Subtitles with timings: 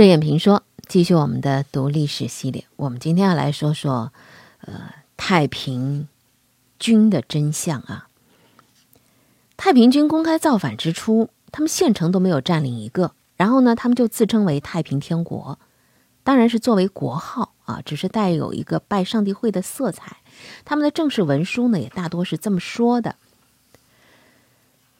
[0.00, 2.64] 热眼评说，继续我们的读历史系列。
[2.76, 4.14] 我们今天要来说说，
[4.62, 6.08] 呃，太平
[6.78, 8.08] 军的真相啊。
[9.58, 15.58] 太平军公开造反之初，他们县城都没有占领一个，然后呢，他们就自称为太平天国，
[16.22, 20.16] 当然是作为国号啊，只是带有一个拜上帝会的色彩。
[20.64, 23.16] 他们的正式文书呢，也大多是这么说的。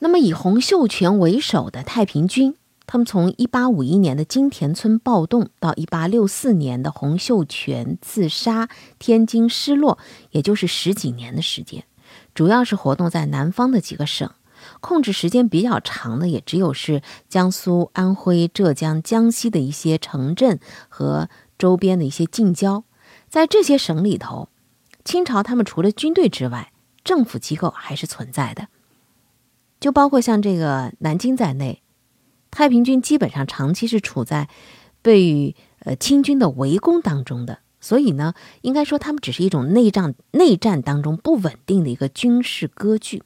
[0.00, 2.54] 那么，以洪秀全为首的太平军。
[2.92, 9.96] 他们从一八五一年的金田村暴动到一八六四年的洪秀全自杀、天津失落，
[10.32, 11.84] 也就是十几年的时间，
[12.34, 14.28] 主要是活动在南方的几个省，
[14.80, 22.82] 控制时间比较长的也只有是江苏、安徽、浙江、江西的一些城镇和周边的一些近郊。
[23.28, 24.48] 在这些省里头，
[25.04, 26.72] 清朝他们除了军队之外，
[27.04, 28.66] 政府机构还是存在的，
[29.78, 31.82] 就包括像这个南京在内。
[32.50, 34.48] 太平军基本上长期是处在
[35.02, 43.22] 被呃清军的围攻当中的，所以呢，应该说他们只是一种内战内战当中不稳定的一个军事割据。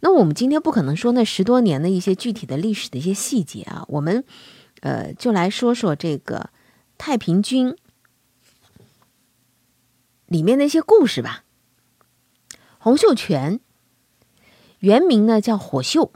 [0.00, 4.24] 那我们今天不可能说那十多年的一些具体的历史的一些细节啊，我们
[4.80, 6.50] 呃就来说说这个
[6.98, 7.76] 太平军
[10.26, 11.44] 里面的一些故事吧。
[12.78, 13.60] 洪秀全
[14.80, 16.12] 原名呢叫火秀。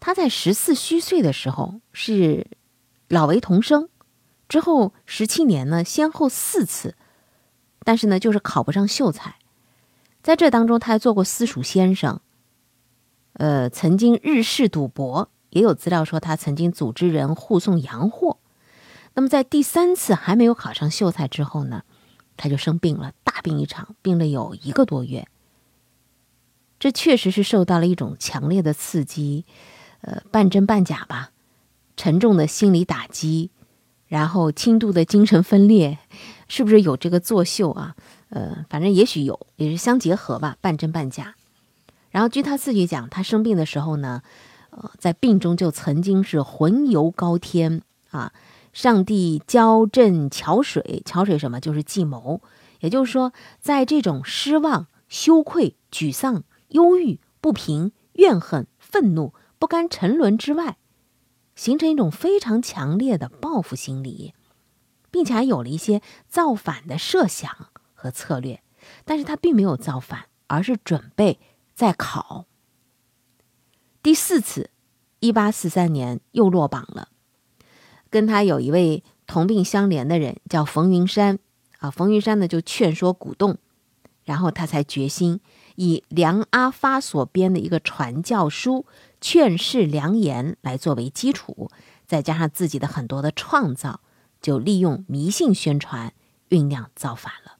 [0.00, 2.46] 他在十四虚岁的时候是
[3.08, 3.88] 老为童生，
[4.48, 6.96] 之后十七年呢，先后四次，
[7.84, 9.36] 但是呢，就是考不上秀才。
[10.22, 12.20] 在这当中，他还做过私塾先生，
[13.34, 18.38] 呃，曾经日式赌博，也有资料说他曾经组织人护送洋货。
[19.14, 21.82] 那么在第三次还没有考上秀才之后呢，
[22.36, 25.26] 他就生病了，大病一场，病了有一个多月。
[26.78, 29.44] 这确实是受到了一种强烈的刺激。
[30.00, 31.30] 呃，半真半假吧，
[31.96, 33.50] 沉重的心理打击，
[34.06, 35.98] 然后轻度的精神分裂，
[36.48, 37.96] 是不是有这个作秀啊？
[38.30, 41.34] 呃，反正也许有，也是相结合吧，半真半假。
[42.10, 44.22] 然后据他自己讲，他生病的时候呢，
[44.70, 48.32] 呃，在病中就曾经是魂游高天啊，
[48.72, 51.60] 上帝交镇桥水，桥水什么？
[51.60, 52.40] 就是计谋。
[52.80, 59.34] 也就是说，在这种失望、羞愧、沮丧、忧郁、不平、怨恨、愤怒。
[59.58, 60.78] 不甘沉沦之外，
[61.54, 64.34] 形成一种非常强烈的报复心理，
[65.10, 68.62] 并且还有了一些造反的设想和策略。
[69.04, 71.40] 但是他并没有造反，而是准备
[71.74, 72.46] 再考。
[74.02, 74.70] 第四次，
[75.18, 77.08] 一八四三年又落榜了。
[78.08, 81.40] 跟他有一位同病相怜的人叫冯云山
[81.80, 83.58] 啊，冯云山呢就劝说鼓动，
[84.24, 85.40] 然后他才决心
[85.74, 88.86] 以梁阿发所编的一个传教书。
[89.20, 91.70] 劝世良言来作为基础，
[92.06, 94.00] 再加上自己的很多的创造，
[94.40, 96.14] 就利用迷信宣传
[96.48, 97.58] 酝酿造反了。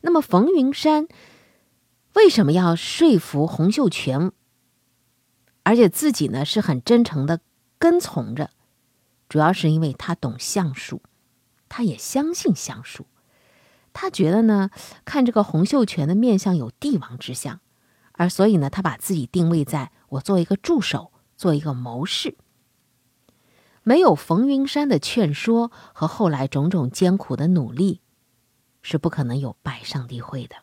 [0.00, 1.06] 那么冯云山
[2.14, 4.32] 为什么要说服洪秀全，
[5.62, 7.40] 而且自己呢是很真诚的
[7.78, 8.50] 跟从着？
[9.28, 11.02] 主要是因为他懂相术，
[11.68, 13.06] 他也相信相术，
[13.92, 14.70] 他觉得呢
[15.04, 17.60] 看这个洪秀全的面相有帝王之相，
[18.12, 19.92] 而所以呢他把自己定位在。
[20.12, 22.36] 我做一个助手，做一个谋士。
[23.82, 28.00] 没有冯云山的劝说和后来种种艰苦的努力，
[28.82, 30.56] 是不可能有拜上帝会的。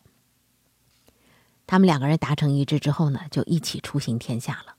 [1.66, 4.76] 他们两个人达成一致之后呢，就一起出行天下了。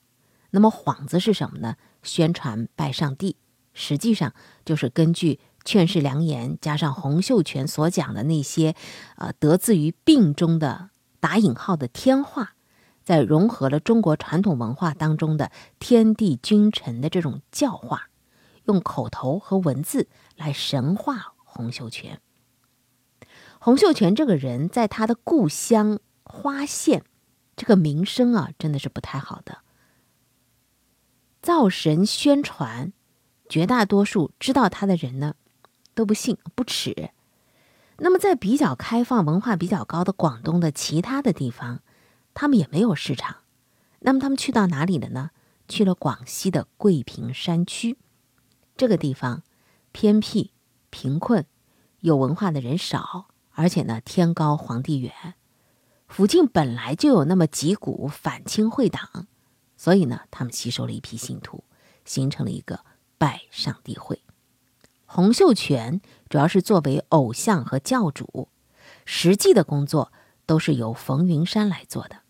[0.51, 1.75] 那么幌子是什么呢？
[2.01, 3.35] 宣传拜上帝，
[3.73, 4.33] 实际上
[4.65, 8.75] 就是根据劝世良言，加上洪秀全所讲的那些，
[9.17, 10.89] 呃，得自于病中的
[11.19, 12.55] 打引号的天话。
[13.03, 18.09] 在融合了中国传统文化当中的天地君臣的这种教化，
[18.65, 22.19] 用口头和文字来神化洪秀全。
[23.59, 27.03] 洪秀全这个人，在他的故乡花县，
[27.55, 29.59] 这个名声啊，真的是不太好的。
[31.41, 32.93] 造神宣传，
[33.49, 35.35] 绝大多数知道他的人呢，
[35.93, 37.11] 都不信不耻。
[37.97, 41.81] 那么，在比较开放、文化比较高的广东的其他的地方。
[42.33, 43.37] 他们也没有市场，
[43.99, 45.31] 那么他们去到哪里了呢？
[45.67, 47.97] 去了广西的桂平山区，
[48.75, 49.43] 这个地方
[49.93, 50.51] 偏僻、
[50.89, 51.45] 贫困，
[52.01, 55.13] 有文化的人少，而且呢天高皇帝远，
[56.09, 59.27] 附近本来就有那么几股反清会党，
[59.77, 61.63] 所以呢他们吸收了一批信徒，
[62.03, 62.83] 形成了一个
[63.17, 64.21] 拜上帝会。
[65.05, 68.49] 洪秀全主要是作为偶像和教主，
[69.05, 70.11] 实际的工作
[70.45, 72.20] 都是由冯云山来做的。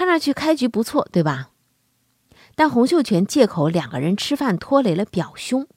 [0.00, 1.50] 看上去开局不错，对吧？
[2.54, 5.68] 但洪秀全借口两个人吃饭拖累了表兄，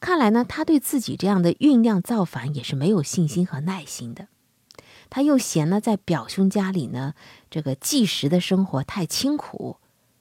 [0.00, 4.28] 看来呢，他对自己这样的酝酿造反也是没有信心和耐心的。
[5.08, 7.14] 他又嫌呢，在表兄家里呢，
[7.48, 9.78] 这个计时的生活太清苦，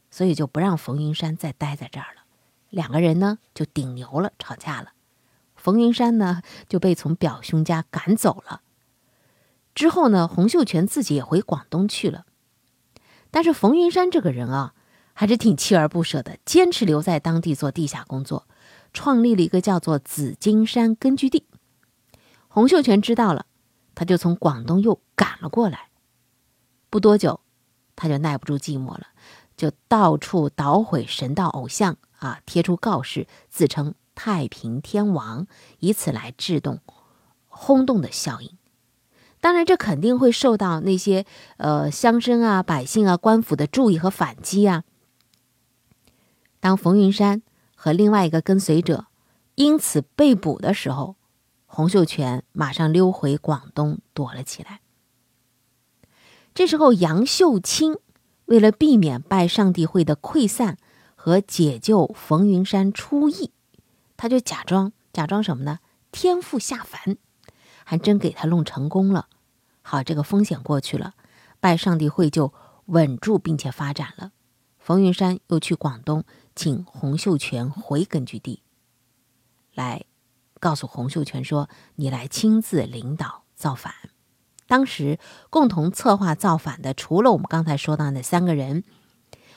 [0.09, 2.21] 所以就不让冯云山再待在这儿了。
[2.69, 4.93] 两个人呢就顶牛了，吵架了。
[5.57, 8.61] 冯云山呢就被从表兄家赶走了。
[9.75, 12.23] 之后呢，洪秀全自己也回广东去了。
[13.31, 14.73] 但是冯云山这个人啊，
[15.13, 18.47] 还是挺锲而不舍的，坚持留在当地做地下工作，
[18.93, 21.45] 创立了一个叫做紫金山根据地。
[22.47, 23.45] 洪秀全知道了。
[23.95, 25.89] 他就从广东又赶了过来，
[26.89, 27.41] 不多久，
[27.97, 29.07] 他就耐不住寂寞了，
[29.57, 35.47] 就到处捣毁神道偶像啊，贴出告示，自称太平天王，
[35.79, 36.79] 以此来制动
[37.49, 38.57] 轰动的效应。
[39.41, 41.25] 当然，这肯定会受到那些
[41.57, 44.83] 呃乡绅啊、百姓啊、官府的注意和反击啊。
[46.59, 47.41] 当冯云山
[47.75, 49.05] 和另外一个跟随者
[49.55, 51.15] 因此被捕的时候。
[51.71, 54.81] 洪秀全马上溜回广东躲了起来。
[56.55, 57.99] 这时候，杨秀清
[58.45, 60.77] 为了避免拜上帝会的溃散
[61.13, 63.51] 和解救冯云山出狱，
[64.17, 65.77] 他就假装假装什么呢？
[66.11, 67.17] 天父下凡，
[67.89, 69.29] 还真给他弄成功了。
[69.81, 71.15] 好，这个风险过去了，
[71.59, 72.53] 拜上帝会就
[72.85, 74.31] 稳住并且发展了。
[74.77, 76.23] 冯云山又去广东，
[76.55, 78.61] 请洪秀全回根据地
[79.73, 80.05] 来。
[80.59, 83.91] 告诉洪秀全说：“你来亲自领导造反。”
[84.67, 85.17] 当时
[85.49, 88.83] 共同策划造反的，除了我们刚才说到那三个人，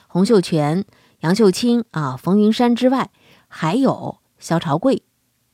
[0.07, 0.85] 洪秀全、
[1.19, 3.11] 杨秀清啊、冯云山之外，
[3.47, 5.03] 还有萧朝贵、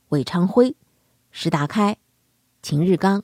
[0.08, 0.76] 韦昌辉、
[1.30, 1.98] 石达开、
[2.62, 3.22] 秦日刚，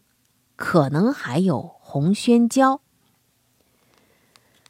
[0.57, 2.81] 可能还有洪宣娇。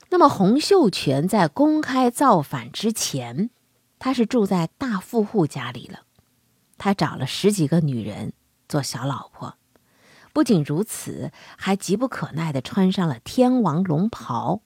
[0.09, 3.51] 那么洪秀全在公开造反之前，
[3.99, 6.01] 他是住在大富户家里了。
[6.79, 8.33] 他找了十几个女人
[8.69, 9.57] 做小老婆，
[10.33, 14.63] 不仅如此，还急不可耐的穿上了天王龙袍。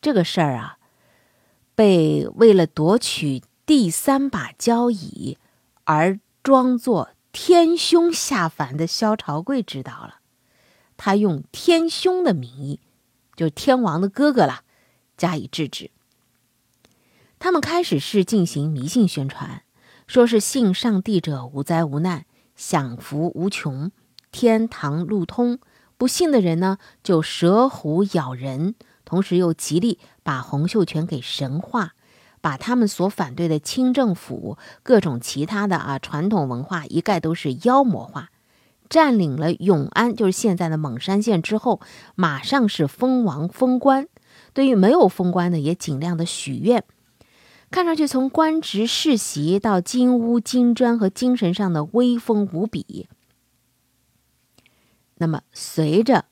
[0.00, 0.78] 这个事儿啊，
[1.74, 5.38] 被为了夺取第三把交椅
[5.84, 10.16] 而装作天兄下凡的萧朝贵知道了，
[10.96, 12.80] 他用天兄的名义，
[13.36, 14.64] 就是天王的哥哥了，
[15.16, 15.92] 加以制止。
[17.38, 19.62] 他们开始是进行迷信宣传。
[20.08, 22.26] 说是信上帝者无灾无难，
[22.56, 23.92] 享福无穷，
[24.32, 25.60] 天堂路通。
[25.96, 28.74] 不信的人呢，就蛇虎咬人。
[29.04, 31.94] 同时又极力把洪秀全给神化，
[32.40, 38.30] 把他们所反对的清政府、各种其他的啊传统文化一概都是妖魔化。
[38.88, 41.80] 占领了永安，就是现在的蒙山县之后，
[42.14, 44.08] 马上是封王封官。
[44.54, 46.82] 对于没有封官的，也尽量的许愿。
[47.70, 53.08] 看上去，从官职世袭到金屋金砖和精神上的威风无比。
[55.16, 56.24] 那么，随着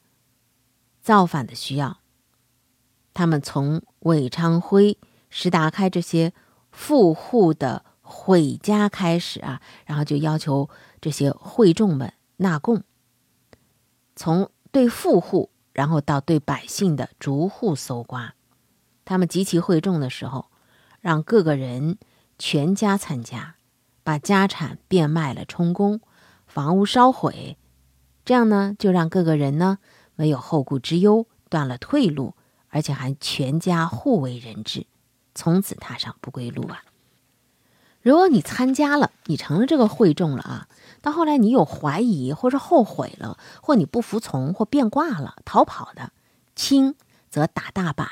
[1.03, 1.99] 造反的需要，
[3.13, 4.97] 他们从韦昌辉、
[5.39, 6.33] 石达开这些
[6.73, 12.85] 富户的毁家开始啊，然后就要求这些会众们纳贡。
[14.15, 18.33] 从对富户，然后到对百姓的逐户搜刮，
[19.05, 20.47] 他们集齐会众的时候。
[21.03, 21.99] 让各个人
[22.39, 23.57] 全家参加，
[24.03, 26.01] 把家产变卖了充公，
[26.47, 27.59] 房屋烧毁，
[28.25, 29.79] 这样呢，就让各个人呢
[30.17, 32.35] 没有后顾之忧，断了退路，
[32.71, 34.87] 而且还全家互为人质，
[35.37, 36.83] 从此踏上不归路啊！
[38.03, 40.69] 如果你参加了，你成了这个会众了啊，
[41.03, 46.11] 到后来你有怀疑或者后悔了，或你不服从或变卦了，逃跑的，
[46.55, 46.97] 轻
[47.31, 48.09] 则打大板。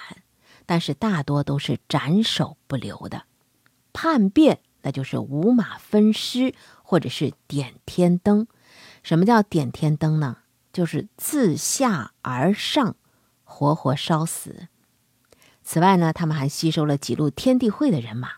[0.66, 3.25] 但是大多都是斩首不留的，
[3.93, 8.47] 叛变那就是五马分尸或者是点天灯。
[9.02, 10.38] 什么叫点天灯呢？
[10.73, 12.97] 就是自下而上，
[13.45, 14.69] 活活烧死。
[15.64, 18.28] 此外呢，他们还吸收了几路天地会的人马。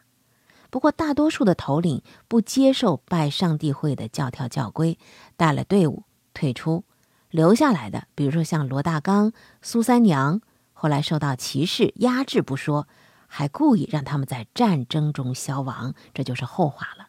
[0.71, 4.99] 不过大多数的头领不接受拜上帝会的教条教规，
[5.37, 6.85] 带了队伍退出。
[7.31, 10.41] 留下来的，比如说像罗大刚、苏三娘。
[10.73, 12.87] 后来受到歧视压制不说，
[13.27, 17.09] 还故意让他们在战争中消亡，这就是后话了。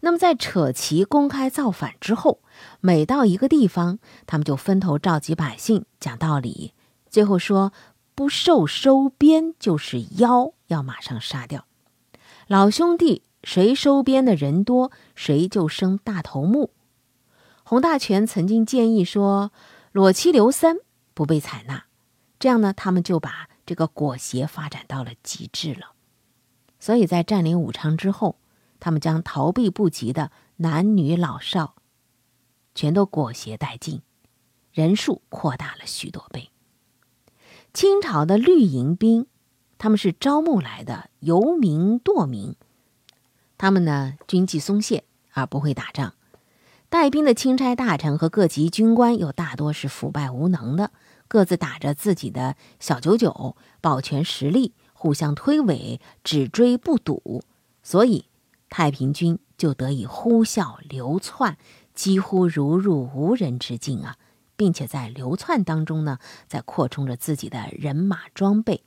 [0.00, 2.40] 那么在扯旗公开造反之后，
[2.80, 6.74] 每到一个地方，他们就分头召集百姓讲道理，
[7.08, 7.72] 最后说
[8.16, 11.66] 不受收编就是妖，要马上杀掉。
[12.46, 16.70] 老兄弟，谁收编的人多，谁就生大头目。
[17.62, 19.52] 洪大全曾经建议说，
[19.92, 20.78] 裸妻刘三
[21.12, 21.84] 不被采纳。
[22.38, 25.92] 这样呢，他们就把这个裹挟发展到了极致了。
[26.80, 28.38] 所以在占领武昌之后，
[28.80, 31.74] 他们将逃避不及的男女老少，
[32.74, 34.00] 全都裹挟殆尽，
[34.72, 36.50] 人数扩大了许多倍。
[37.76, 39.26] 清朝的绿营兵，
[39.76, 42.54] 他们是招募来的游民惰民，
[43.58, 45.04] 他们呢军纪松懈
[45.34, 46.14] 而不会打仗。
[46.88, 50.90] 带兵的钦差大臣和各级军官又大多是腐败无能的，
[51.28, 57.42] 各自打着自己的小九九，保全实力，互相推诿，只追不堵，
[57.82, 58.24] 所以
[58.70, 61.58] 太平军就得以呼啸流窜，
[61.92, 64.16] 几乎如入无人之境啊！
[64.56, 68.82] 并且在流窜当中呢，在扩充着自己的人马装备。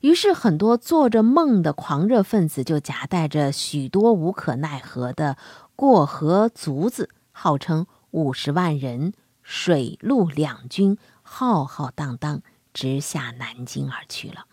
[0.00, 5.36] 于是，很多做着梦的狂热分子就夹带着许多无可奈何的。
[5.74, 12.42] 过河卒子号称五十万人，水陆两军浩浩荡荡
[12.72, 14.46] 直下南京而去了。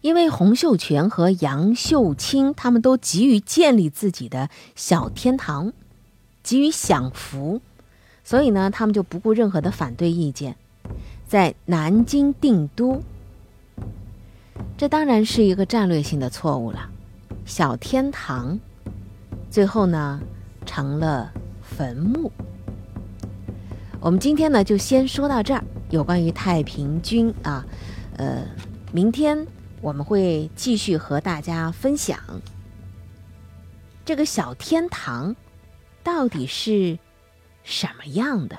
[0.00, 5.72] 因为洪秀全和杨秀清他们都急于建立自己的小天堂，
[6.52, 7.62] 急于享福，
[8.22, 10.54] 所以呢，他们就不顾任何的反对意见，
[11.26, 13.02] 在南京定都。
[14.76, 16.90] 这当然是一个战略性的错误了。
[17.46, 18.60] 小天堂，
[19.50, 20.20] 最后呢
[20.66, 21.32] 成了
[21.62, 22.30] 坟墓。
[23.98, 25.64] 我们今天呢就先说到这儿。
[25.88, 27.64] 有关于太平军啊，
[28.18, 28.44] 呃，
[28.92, 29.46] 明天
[29.80, 32.18] 我们会继续和大家分享
[34.04, 35.34] 这个小天堂
[36.02, 36.98] 到底是
[37.62, 38.58] 什么样的。